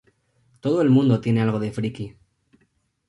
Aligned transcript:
Todo 0.61 0.81
el 0.81 0.89
mundo 0.89 1.21
tiene 1.21 1.43
algo 1.43 1.59
de 1.59 1.71
friki. 1.71 2.15